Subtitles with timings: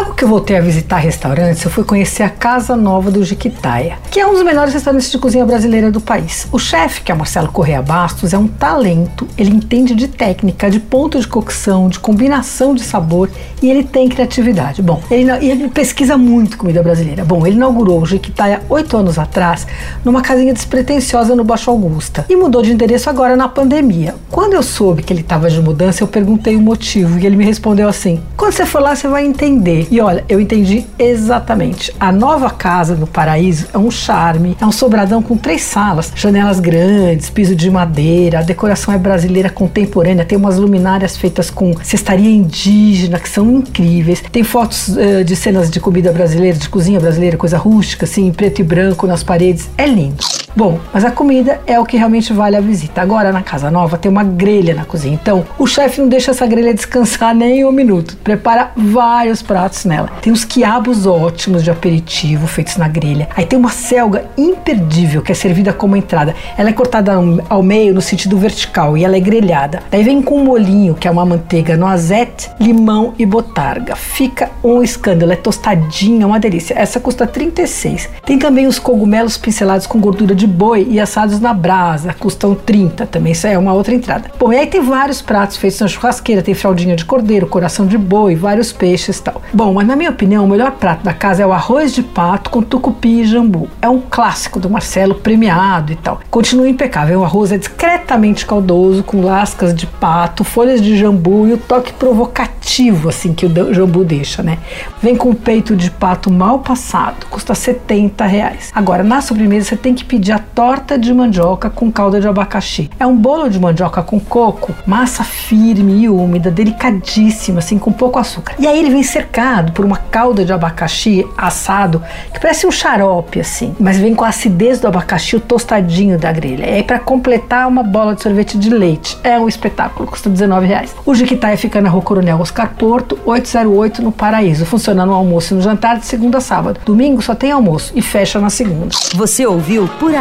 [0.00, 3.98] Logo que eu voltei a visitar restaurantes, eu fui conhecer a Casa Nova do Jiquitaia,
[4.10, 6.48] que é um dos melhores restaurantes de cozinha brasileira do país.
[6.50, 10.80] O chefe, que é Marcelo Correia Bastos, é um talento, ele entende de técnica, de
[10.80, 13.28] ponto de cocção, de combinação de sabor
[13.60, 14.80] e ele tem criatividade.
[14.80, 17.22] Bom, ele, ele pesquisa muito comida brasileira.
[17.22, 19.66] Bom, ele inaugurou o Jiquitaia oito anos atrás
[20.02, 24.14] numa casinha despretensiosa no Baixo Augusta e mudou de endereço agora na pandemia.
[24.30, 27.44] Quando eu soube que ele estava de mudança, eu perguntei o motivo e ele me
[27.44, 29.89] respondeu assim: quando você for lá, você vai entender.
[29.90, 31.92] E olha, eu entendi exatamente.
[31.98, 36.60] A nova casa no Paraíso é um charme, é um sobradão com três salas, janelas
[36.60, 42.30] grandes, piso de madeira, a decoração é brasileira contemporânea, tem umas luminárias feitas com cestaria
[42.30, 44.22] indígena que são incríveis.
[44.30, 48.60] Tem fotos uh, de cenas de comida brasileira, de cozinha brasileira, coisa rústica, assim, preto
[48.60, 49.68] e branco nas paredes.
[49.76, 50.24] É lindo.
[50.60, 53.00] Bom, mas a comida é o que realmente vale a visita.
[53.00, 56.46] Agora na casa nova tem uma grelha na cozinha, então o chefe não deixa essa
[56.46, 58.18] grelha descansar nem um minuto.
[58.18, 60.10] Prepara vários pratos nela.
[60.20, 63.26] Tem uns quiabos ótimos de aperitivo feitos na grelha.
[63.34, 66.34] Aí tem uma selga imperdível que é servida como entrada.
[66.58, 67.14] Ela é cortada
[67.48, 69.82] ao meio no sentido vertical e ela é grelhada.
[69.90, 73.96] Daí vem com um molinho que é uma manteiga noisette, limão e botarga.
[73.96, 76.74] Fica um escândalo, é tostadinha, uma delícia.
[76.78, 78.10] Essa custa 36.
[78.26, 83.06] Tem também os cogumelos pincelados com gordura de boi e assados na brasa, custam 30
[83.06, 84.30] também, isso é uma outra entrada.
[84.38, 87.96] Bom, e aí tem vários pratos feitos na churrasqueira, tem fraldinha de cordeiro, coração de
[87.96, 89.40] boi, vários peixes e tal.
[89.52, 92.50] Bom, mas na minha opinião, o melhor prato da casa é o arroz de pato
[92.50, 93.68] com tucupi e jambu.
[93.80, 96.20] É um clássico do Marcelo, premiado e tal.
[96.30, 101.52] Continua impecável, o arroz é discretamente caldoso, com lascas de pato, folhas de jambu e
[101.52, 104.58] o toque provocativo, assim, que o jambu deixa, né?
[105.02, 108.70] Vem com peito de pato mal passado, custa 70 reais.
[108.74, 112.90] Agora, na sobremesa, você tem que pedir a torta de mandioca com calda de abacaxi.
[112.98, 118.18] É um bolo de mandioca com coco, massa firme e úmida, delicadíssima, assim, com pouco
[118.18, 118.54] açúcar.
[118.58, 123.40] E aí ele vem cercado por uma calda de abacaxi assado, que parece um xarope,
[123.40, 126.66] assim, mas vem com a acidez do abacaxi, o tostadinho da grelha.
[126.66, 129.18] E aí, para completar, uma bola de sorvete de leite.
[129.22, 130.94] É um espetáculo, custa 19 reais.
[131.04, 134.64] O Jiquitaia fica na rua Coronel Oscar Porto, 808, no Paraíso.
[134.64, 136.80] Funciona no almoço e no jantar de segunda a sábado.
[136.84, 138.94] Domingo só tem almoço e fecha na segunda.
[139.14, 140.14] Você ouviu Por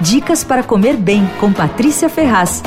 [0.00, 2.62] Dicas para comer bem com Patrícia Ferraz.